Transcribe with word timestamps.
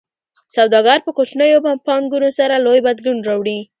سوداګر 0.55 0.97
په 1.05 1.11
کوچنیو 1.17 1.63
پانګونو 1.85 2.29
سره 2.39 2.55
لوی 2.65 2.79
بدلون 2.87 3.17
راوړي. 3.27 3.59